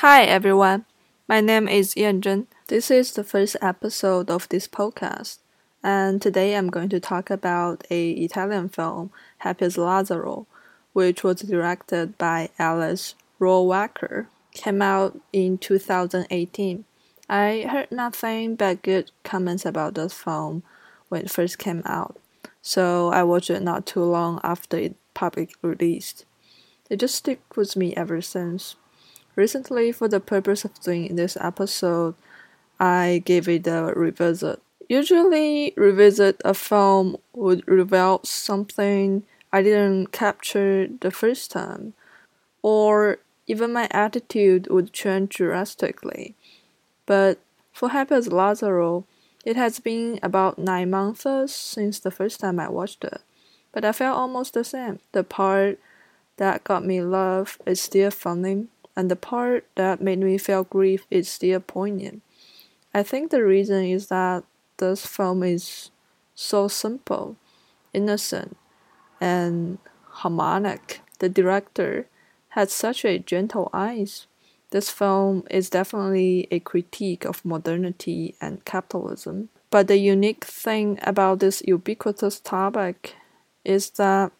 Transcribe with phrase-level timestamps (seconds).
[0.00, 0.84] Hi everyone,
[1.26, 2.48] my name is Yanzhen.
[2.66, 5.38] This is the first episode of this podcast,
[5.82, 10.44] and today I'm going to talk about a Italian film, Happy as Lazzaro,
[10.92, 14.26] which was directed by Alice Rohrwacher.
[14.52, 16.84] Came out in 2018.
[17.30, 20.62] I heard nothing but good comments about this film
[21.08, 22.18] when it first came out,
[22.60, 26.26] so I watched it not too long after it publicly released.
[26.90, 28.76] It just stuck with me ever since.
[29.36, 32.14] Recently, for the purpose of doing this episode,
[32.80, 34.60] I gave it a revisit.
[34.88, 41.92] Usually, revisit a film would reveal something I didn't capture the first time,
[42.62, 46.34] or even my attitude would change drastically.
[47.04, 47.38] But
[47.72, 49.04] for Happy as Lazzaro,
[49.44, 53.20] it has been about nine months since the first time I watched it,
[53.72, 55.00] but I felt almost the same.
[55.12, 55.78] The part
[56.38, 61.06] that got me love is still funny and the part that made me feel grief
[61.10, 62.22] is still poignant.
[62.94, 64.44] I think the reason is that
[64.78, 65.90] this film is
[66.34, 67.36] so simple,
[67.92, 68.56] innocent,
[69.20, 71.00] and harmonic.
[71.18, 72.08] The director
[72.50, 74.26] had such a gentle eyes.
[74.70, 79.50] This film is definitely a critique of modernity and capitalism.
[79.70, 83.14] But the unique thing about this ubiquitous topic
[83.64, 84.32] is that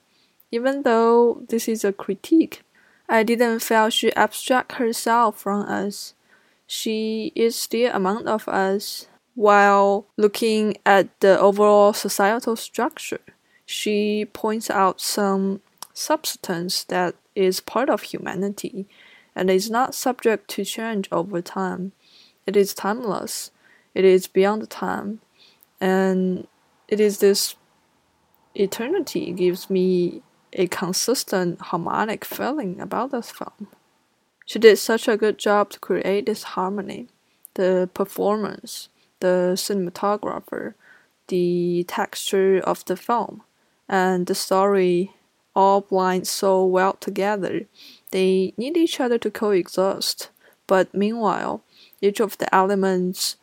[0.50, 2.62] even though this is a critique,
[3.08, 6.14] I didn't feel she abstract herself from us.
[6.66, 13.20] She is still among of us while looking at the overall societal structure.
[13.64, 15.60] She points out some
[15.92, 18.86] substance that is part of humanity
[19.34, 21.92] and is not subject to change over time.
[22.46, 23.50] It is timeless.
[23.94, 25.20] It is beyond time.
[25.80, 26.46] And
[26.88, 27.56] it is this
[28.54, 30.22] eternity gives me
[30.56, 33.68] a consistent harmonic feeling about this film.
[34.44, 37.08] She did such a good job to create this harmony,
[37.54, 38.88] the performance,
[39.20, 40.74] the cinematographer,
[41.28, 43.42] the texture of the film,
[43.88, 45.12] and the story
[45.54, 47.66] all blend so well together.
[48.10, 50.30] They need each other to coexist,
[50.66, 51.62] but meanwhile,
[52.00, 53.36] each of the elements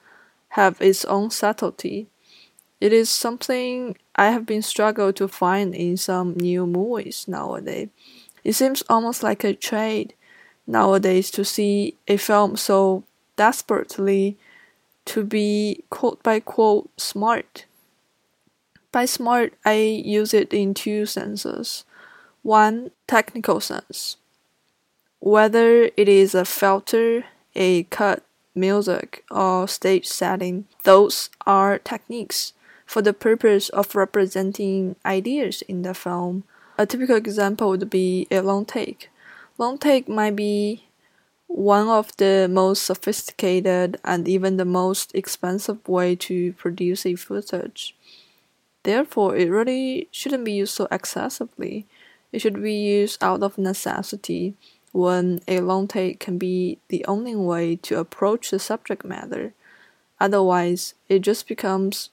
[0.49, 2.07] have its own subtlety
[2.83, 7.87] it is something I have been struggled to find in some new movies nowadays.
[8.43, 10.13] It seems almost like a trade
[10.67, 13.05] nowadays to see a film so
[13.37, 14.37] desperately
[15.05, 17.63] to be quote by quote smart.
[18.91, 21.85] By smart, I use it in two senses.
[22.41, 24.17] One, technical sense.
[25.21, 27.23] Whether it is a filter,
[27.55, 28.23] a cut,
[28.53, 32.51] music, or stage setting, those are techniques
[32.93, 36.43] for the purpose of representing ideas in the film.
[36.77, 39.09] A typical example would be a long take.
[39.57, 40.85] Long take might be
[41.47, 47.95] one of the most sophisticated and even the most expensive way to produce a footage.
[48.83, 51.87] Therefore, it really shouldn't be used so excessively.
[52.31, 54.53] It should be used out of necessity
[54.91, 59.55] when a long take can be the only way to approach the subject matter.
[60.19, 62.11] Otherwise, it just becomes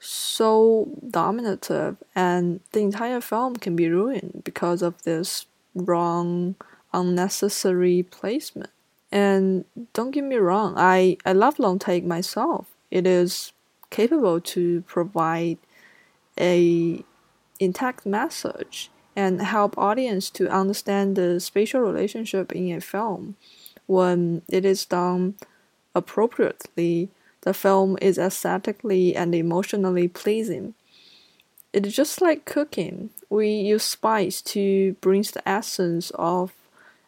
[0.00, 6.56] so dominative and the entire film can be ruined because of this wrong
[6.92, 8.70] unnecessary placement.
[9.12, 12.66] And don't get me wrong i i love long take myself.
[12.90, 13.52] It is
[13.90, 15.58] capable to provide
[16.38, 17.04] a
[17.58, 23.36] intact message and help audience to understand the spatial relationship in a film
[23.86, 25.34] when it is done
[25.94, 27.10] appropriately
[27.42, 30.74] the film is aesthetically and emotionally pleasing.
[31.72, 33.10] It's just like cooking.
[33.28, 36.52] We use spice to bring the essence of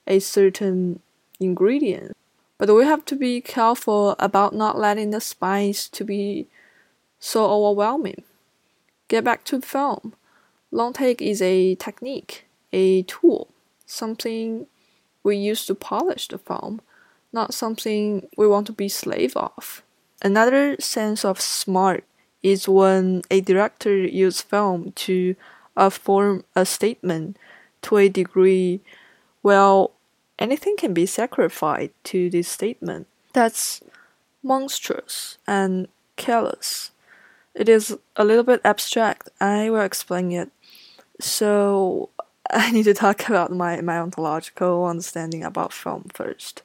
[0.06, 1.00] a certain
[1.41, 2.16] ingredient.
[2.59, 6.47] But we have to be careful about not letting the spice to be
[7.19, 8.22] so overwhelming.
[9.09, 10.15] Get back to film.
[10.71, 13.48] Long take is a technique, a tool,
[13.84, 14.66] something
[15.22, 16.81] we use to polish the film,
[17.33, 19.83] not something we want to be slave of.
[20.22, 22.04] Another sense of smart
[22.42, 25.34] is when a director uses film to
[25.77, 27.36] affirm a statement
[27.83, 28.80] to a degree,
[29.42, 29.92] well,
[30.39, 33.09] anything can be sacrificed to this statement.
[33.33, 33.83] That's
[34.42, 36.92] monstrous and careless.
[37.54, 39.28] It is a little bit abstract.
[39.41, 40.51] I will explain it.
[41.21, 42.10] So,
[42.51, 46.63] I need to talk about my, my ontological understanding about film first.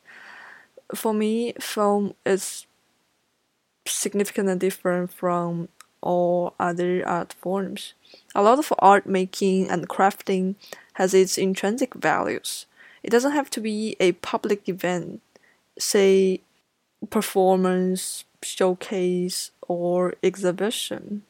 [0.94, 2.67] For me, film is
[3.90, 5.70] significantly different from
[6.02, 7.94] all other art forms.
[8.36, 10.56] A lot of art making and crafting
[10.94, 12.66] has its intrinsic values.
[13.04, 15.22] It doesn't have to be a public event.
[15.80, 16.42] say,
[17.10, 21.24] performance, showcase, or exhibition.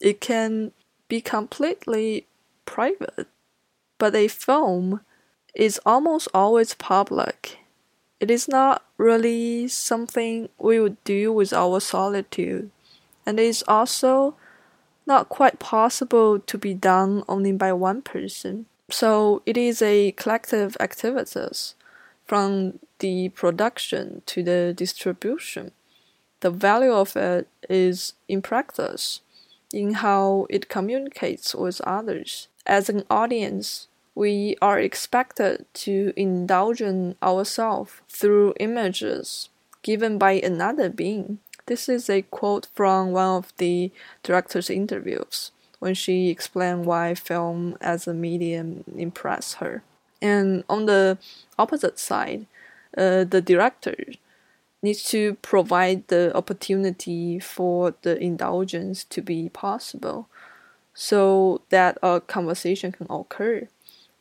[0.00, 0.72] It can
[1.08, 2.26] be completely
[2.64, 3.26] private,
[3.98, 5.00] but a film
[5.54, 7.59] is almost always public.
[8.20, 12.70] It is not really something we would do with our solitude,
[13.24, 14.36] and it is also
[15.06, 18.66] not quite possible to be done only by one person.
[18.90, 21.74] So it is a collective activities
[22.26, 25.72] from the production to the distribution.
[26.40, 29.20] The value of it is in practice,
[29.72, 32.48] in how it communicates with others.
[32.66, 33.88] As an audience,
[34.20, 39.48] we are expected to indulge in ourselves through images
[39.80, 41.38] given by another being.
[41.64, 43.90] This is a quote from one of the
[44.22, 49.82] director's interviews when she explained why film as a medium impressed her.
[50.20, 51.16] And on the
[51.58, 52.44] opposite side,
[52.98, 53.96] uh, the director
[54.82, 60.28] needs to provide the opportunity for the indulgence to be possible
[60.92, 63.66] so that a conversation can occur.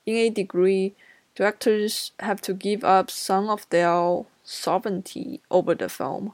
[0.09, 0.95] In a degree,
[1.35, 6.33] directors have to give up some of their sovereignty over the film.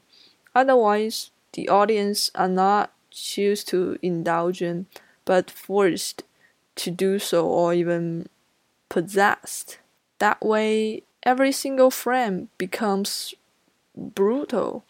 [0.56, 4.86] Otherwise, the audience are not choose to indulge in,
[5.26, 6.24] but forced
[6.78, 8.30] to do so or even
[8.88, 9.80] possessed.
[10.20, 13.34] That way, every single frame becomes
[13.94, 14.86] brutal.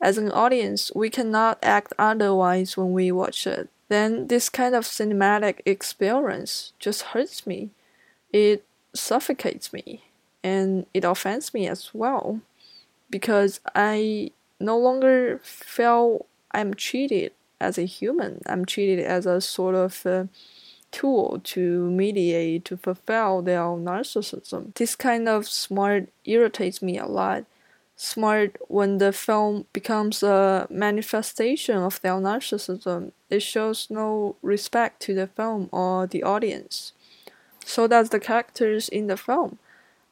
[0.00, 3.68] As an audience, we cannot act otherwise when we watch it.
[3.90, 7.72] Then this kind of cinematic experience just hurts me.
[8.32, 10.04] It suffocates me
[10.42, 12.40] and it offends me as well
[13.10, 18.40] because I no longer feel I'm treated as a human.
[18.46, 20.24] I'm treated as a sort of uh,
[20.90, 24.74] tool to mediate, to fulfill their narcissism.
[24.74, 27.44] This kind of smart irritates me a lot.
[27.96, 35.14] Smart when the film becomes a manifestation of their narcissism, it shows no respect to
[35.14, 36.92] the film or the audience.
[37.70, 39.58] So does the characters in the film.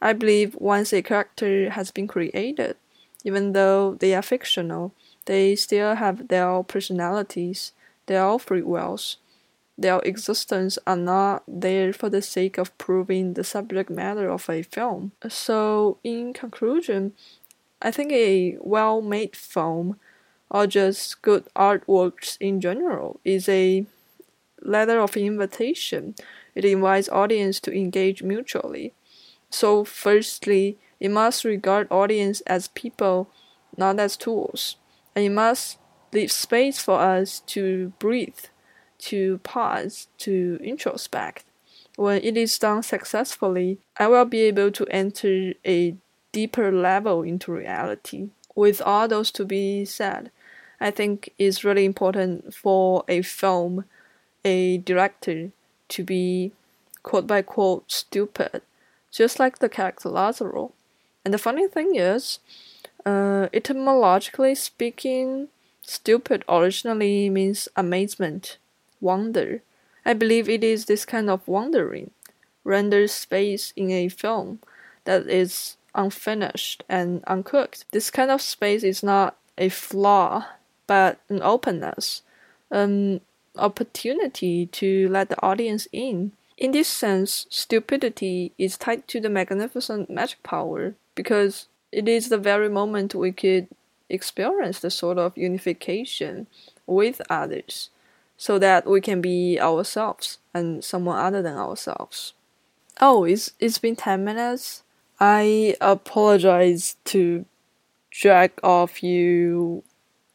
[0.01, 2.77] I believe once a character has been created,
[3.25, 4.93] even though they are fictional,
[5.25, 7.73] they still have their personalities,
[8.07, 9.17] their free wills
[9.79, 14.63] their existence are not there for the sake of proving the subject matter of a
[14.63, 15.13] film.
[15.29, 17.13] So, in conclusion,
[17.81, 20.01] I think a well made film,
[20.51, 23.87] or just good artworks in general, is a
[24.63, 26.15] letter of invitation.
[26.55, 28.95] It invites audience to engage mutually.
[29.51, 33.31] So, firstly, it must regard audience as people,
[33.77, 34.77] not as tools,
[35.15, 35.79] and it must
[36.13, 38.39] leave space for us to breathe
[38.99, 41.45] to pause, to introspect.
[41.97, 45.97] When it is done successfully, I will be able to enter a
[46.33, 48.31] deeper level into reality.
[48.55, 50.31] With all those to be said,
[50.81, 53.85] I think it's really important for a film,
[54.45, 55.51] a director,
[55.89, 56.53] to be
[57.03, 58.63] quote by quote stupid,
[59.11, 60.73] just like the character Lazzaro.
[61.25, 62.39] And the funny thing is,
[63.05, 65.49] uh, etymologically speaking,
[65.83, 68.59] stupid originally means amazement
[69.01, 69.63] wonder.
[70.05, 72.11] I believe it is this kind of wondering
[72.65, 74.61] renders space in a film
[75.05, 77.85] that is unfinished and uncooked.
[77.93, 80.47] This kind of space is not a flaw,
[80.87, 82.23] but an openness,
[82.71, 83.21] an
[83.59, 86.33] opportunity to let the audience in.
[86.57, 92.39] In this sense, stupidity is tied to the magnificent magic power because it is the
[92.39, 93.69] very moment we could
[94.09, 96.47] experience the sort of unification
[96.87, 97.91] with others
[98.37, 102.35] so that we can be ourselves and someone other than ourselves.
[103.01, 104.83] Oh, it's it's been 10 minutes.
[105.21, 107.45] I apologize to
[108.11, 109.83] drag off you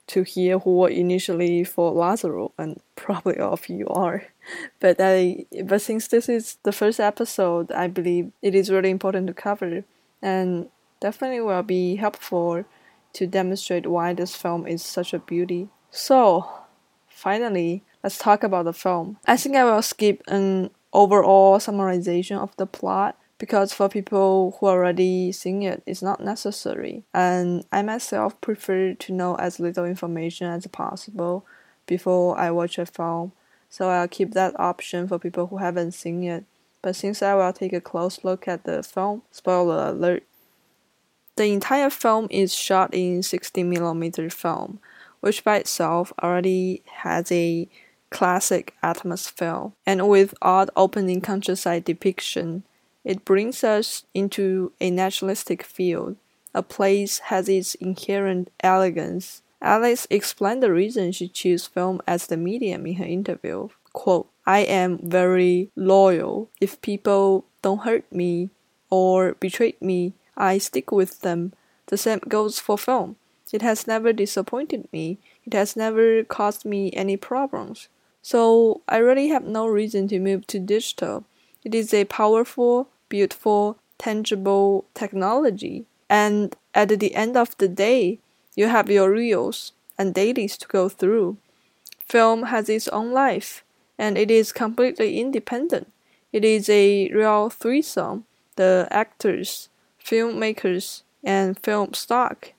[0.08, 4.26] to hear who were initially for Lazzaro and probably all of you are.
[4.82, 9.28] But I but since this is the first episode, I believe it is really important
[9.28, 9.86] to cover
[10.22, 10.68] and
[11.00, 12.66] definitely will be helpful
[13.14, 15.70] to demonstrate why this film is such a beauty.
[15.92, 16.50] So,
[17.08, 19.18] finally, let's talk about the film.
[19.26, 24.68] I think I will skip an overall summarization of the plot because for people who
[24.68, 27.04] already seen it, it's not necessary.
[27.14, 31.46] And I myself prefer to know as little information as possible
[31.86, 33.34] before I watch a film.
[33.70, 36.46] So I'll keep that option for people who haven't seen it.
[36.82, 40.24] But since I will take a close look at the film, spoiler alert.
[41.36, 44.80] The entire film is shot in 60mm film,
[45.20, 47.68] which by itself already has a
[48.10, 52.64] classic atmosphere, and with odd opening countryside depiction,
[53.04, 56.16] it brings us into a naturalistic field,
[56.54, 59.42] a place has its inherent elegance.
[59.62, 63.70] Alice explained the reason she chose film as the medium in her interview.
[63.94, 66.50] Quote, I am very loyal.
[66.60, 68.50] If people don't hurt me
[68.90, 71.54] or betray me, I stick with them.
[71.88, 73.16] The same goes for film.
[73.52, 75.20] It has never disappointed me.
[75.46, 77.88] It has never caused me any problems.
[78.24, 81.26] So I really have no reason to move to digital.
[81.64, 85.86] It is a powerful, beautiful, tangible technology.
[86.10, 88.18] And at the end of the day,
[88.56, 91.38] you have your reels and dailies to go through.
[92.10, 93.64] Film has its own life,
[94.00, 95.94] and it is completely independent.
[96.32, 99.70] It is a real threesome the actors,
[100.04, 102.54] filmmakers, and film stock.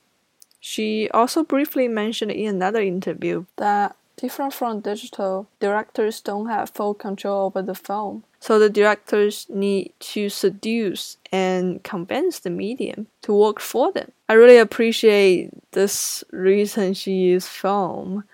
[0.61, 6.95] She also briefly mentioned in another interview that different from digital, directors don't have full
[6.95, 8.23] control over the film.
[8.45, 14.13] So the directors need to seduce and convince the medium to work for them.
[14.29, 18.25] I really appreciate this reason she used film.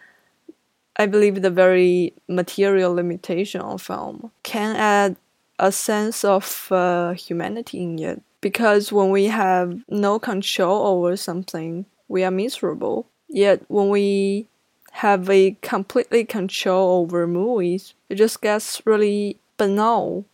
[0.96, 5.14] I believe the very material limitation of film can add
[5.60, 8.20] a sense of uh, humanity in it.
[8.40, 13.06] Because when we have no control over something, we are miserable.
[13.28, 14.48] Yet when we
[14.90, 20.24] have a completely control over movies, it just gets really banal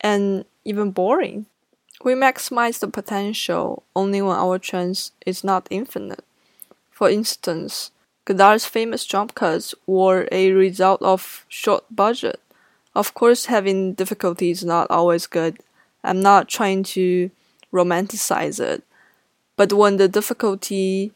[0.00, 1.46] and even boring.
[2.02, 6.24] We maximize the potential only when our chance is not infinite.
[6.90, 7.92] For instance,
[8.24, 12.40] Godard's famous jump cuts were a result of short budget.
[12.96, 15.58] Of course, having difficulty is not always good.
[16.02, 17.30] I'm not trying to
[17.72, 18.82] romanticize it.
[19.54, 21.12] But when the difficulty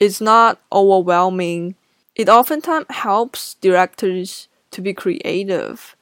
[0.00, 1.76] is not overwhelming,
[2.16, 5.94] it oftentimes helps directors to be creative,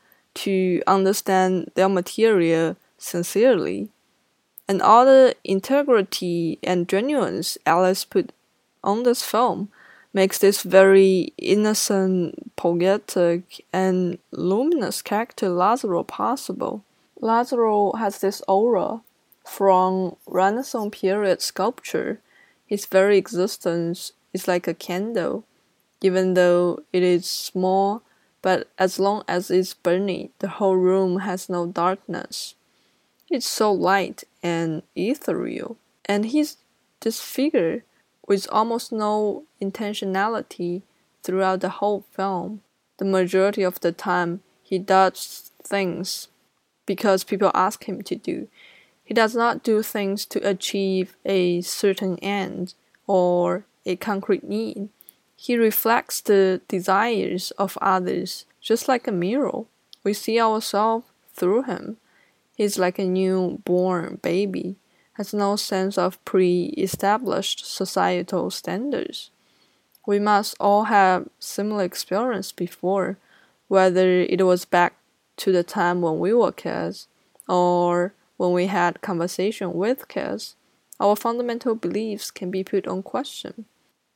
[0.45, 3.89] to understand their material sincerely.
[4.69, 8.33] And all the integrity and genuineness Alice put
[8.85, 9.71] on this film
[10.13, 16.85] makes this very innocent, poetic, and luminous character Lazzaro possible.
[17.21, 19.01] Lazzaro has this aura
[19.45, 22.21] from Renaissance period sculpture.
[22.67, 25.45] His very existence is like a candle,
[26.01, 28.03] even though it is small,
[28.43, 32.55] but as long as it's burning, the whole room has no darkness.
[33.31, 35.77] It's so light and ethereal,
[36.07, 36.57] and he's
[37.01, 37.85] this figure
[38.27, 40.83] with almost no intentionality
[41.23, 42.63] throughout the whole film.
[42.99, 46.29] The majority of the time, he does things
[46.87, 48.49] because people ask him to do.
[49.05, 52.75] He does not do things to achieve a certain end
[53.07, 54.91] or a concrete need.
[55.41, 59.67] He reflects the desires of others just like a mirror.
[60.03, 61.99] We see ourselves through him.
[62.57, 64.75] He's like a newborn baby,
[65.13, 69.31] has no sense of pre established societal standards.
[70.09, 73.17] We must all have similar experience before,
[73.69, 74.97] whether it was back
[75.37, 77.07] to the time when we were kids
[77.49, 80.57] or when we had conversation with kids,
[80.99, 83.67] our fundamental beliefs can be put on question.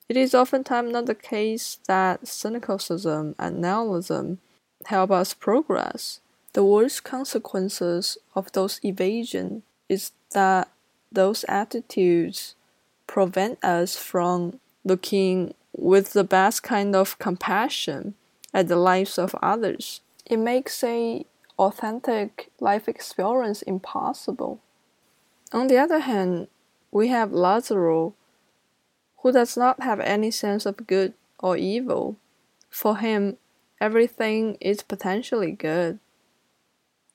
[0.09, 4.39] It is oftentimes not the case that cynicism and nihilism
[4.87, 6.21] help us progress.
[6.53, 10.69] The worst consequences of those evasion is that
[11.11, 12.55] those attitudes
[13.07, 18.15] prevent us from looking with the best kind of compassion
[18.53, 20.01] at the lives of others.
[20.27, 21.25] It makes a
[21.59, 24.61] authentic life experience impossible.
[25.53, 26.49] On the other hand,
[26.91, 28.15] we have Lazzaro,
[29.23, 32.17] who does not have any sense of good or evil.
[32.71, 33.37] For him,
[33.81, 35.99] everything is potentially good.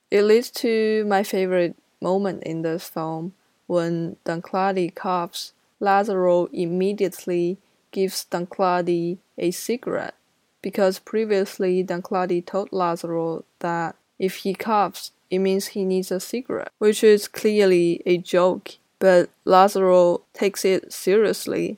[0.10, 3.34] It leads to my favorite moment in this film
[3.68, 5.54] when Tancredi coughs.
[5.80, 7.58] Lazzaro immediately
[7.92, 10.16] gives Tancredi a cigarette
[10.62, 16.72] because previously Tancredi told Lazzaro that if he coughs, it means he needs a cigarette,
[16.80, 21.78] which is clearly a joke, but Lazzaro takes it seriously.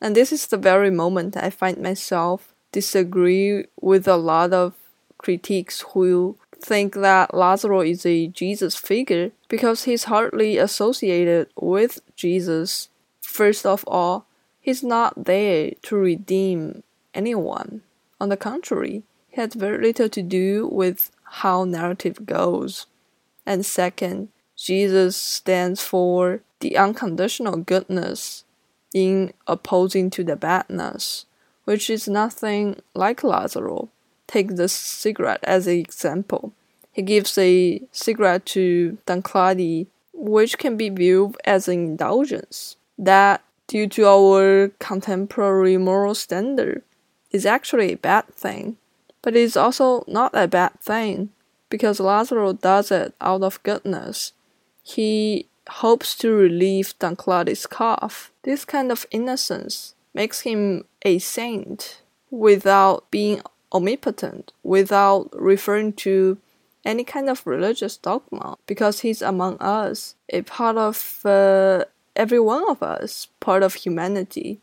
[0.00, 4.74] And this is the very moment I find myself disagree with a lot of
[5.18, 12.88] critics who think that Lazzaro is a Jesus figure because he's hardly associated with Jesus.
[13.20, 14.26] First of all,
[14.60, 16.82] he's not there to redeem
[17.14, 17.82] anyone.
[18.20, 21.10] On the contrary, he had very little to do with
[21.40, 22.86] how narrative goes.
[23.44, 28.44] And second, Jesus stands for the unconditional goodness
[28.96, 31.26] in opposing to the badness,
[31.64, 33.90] which is nothing like Lazzaro.
[34.26, 36.54] Take the cigarette as an example.
[36.92, 43.86] He gives a cigarette to Tancredi which can be viewed as an indulgence that, due
[43.86, 46.82] to our contemporary moral standard,
[47.30, 48.78] is actually a bad thing.
[49.20, 51.28] But it is also not a bad thing
[51.68, 54.32] because Lazzaro does it out of goodness.
[54.82, 58.30] He hopes to relieve Tancredi's cough.
[58.42, 63.42] This kind of innocence makes him a saint without being
[63.72, 66.38] omnipotent, without referring to
[66.84, 72.68] any kind of religious dogma, because he's among us, a part of uh, every one
[72.70, 74.60] of us, part of humanity.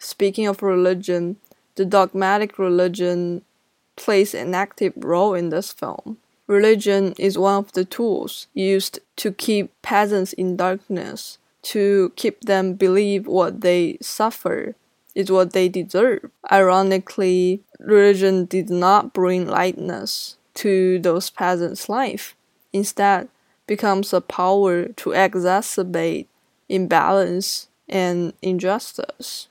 [0.00, 1.36] Speaking of religion,
[1.76, 3.42] the dogmatic religion
[3.96, 6.18] plays an active role in this film.
[6.52, 12.74] Religion is one of the tools used to keep peasants in darkness, to keep them
[12.74, 14.74] believe what they suffer
[15.14, 16.30] is what they deserve.
[16.52, 22.36] Ironically, religion did not bring lightness to those peasants' life.
[22.70, 23.28] Instead,
[23.66, 26.26] becomes a power to exacerbate
[26.68, 29.48] imbalance and injustice.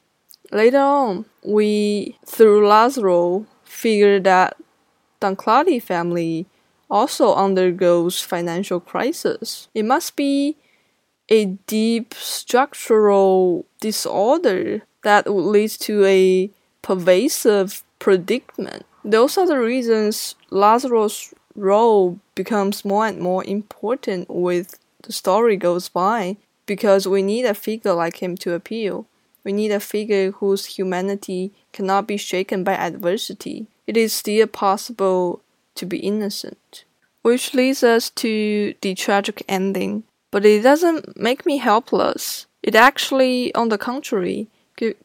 [0.51, 4.55] Later on, we, through Lazzaro, figured that
[5.19, 6.45] Tancredi family
[6.91, 9.69] also undergoes financial crisis.
[9.73, 10.57] It must be
[11.29, 18.85] a deep structural disorder that would lead to a pervasive predicament.
[19.03, 25.89] Those are the reasons Lazarus' role becomes more and more important with the story goes
[25.89, 29.07] by because we need a figure like him to appeal.
[29.43, 33.65] We need a figure whose humanity cannot be shaken by adversity.
[33.87, 35.41] It is still possible
[35.75, 36.85] to be innocent.
[37.21, 40.03] Which leads us to the tragic ending.
[40.31, 42.47] But it doesn't make me helpless.
[42.63, 44.47] It actually, on the contrary,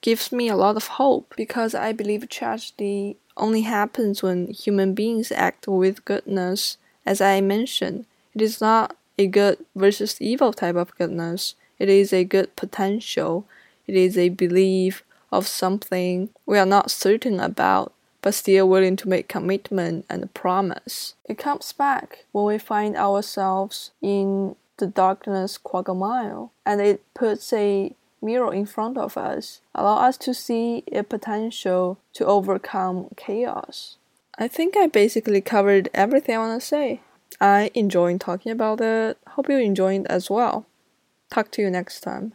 [0.00, 5.30] gives me a lot of hope because I believe tragedy only happens when human beings
[5.32, 6.78] act with goodness.
[7.04, 11.54] As I mentioned, it is not a good versus evil type of goodness.
[11.78, 13.46] It is a good potential.
[13.86, 17.92] It is a belief of something we are not certain about,
[18.26, 21.14] but still willing to make commitment and promise.
[21.26, 27.94] It comes back when we find ourselves in the darkness quagmire, and it puts a
[28.20, 33.96] mirror in front of us, allow us to see a potential to overcome chaos.
[34.36, 37.02] I think I basically covered everything I want to say.
[37.40, 39.18] I enjoyed talking about it.
[39.28, 40.66] Hope you enjoyed as well.
[41.30, 42.32] Talk to you next time.